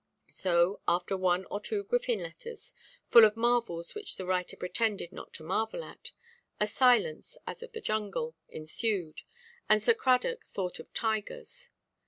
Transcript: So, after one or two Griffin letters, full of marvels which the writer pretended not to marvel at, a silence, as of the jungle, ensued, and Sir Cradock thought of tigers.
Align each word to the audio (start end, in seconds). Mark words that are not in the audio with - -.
So, 0.31 0.81
after 0.87 1.15
one 1.15 1.45
or 1.51 1.59
two 1.59 1.83
Griffin 1.83 2.23
letters, 2.23 2.73
full 3.11 3.23
of 3.23 3.37
marvels 3.37 3.93
which 3.93 4.17
the 4.17 4.25
writer 4.25 4.57
pretended 4.57 5.11
not 5.11 5.31
to 5.33 5.43
marvel 5.43 5.83
at, 5.83 6.09
a 6.59 6.65
silence, 6.65 7.37
as 7.45 7.61
of 7.61 7.73
the 7.73 7.81
jungle, 7.81 8.35
ensued, 8.49 9.21
and 9.69 9.79
Sir 9.79 9.93
Cradock 9.93 10.47
thought 10.47 10.79
of 10.79 10.91
tigers. 10.95 11.69